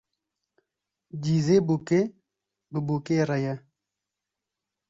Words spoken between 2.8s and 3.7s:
bûkê re ye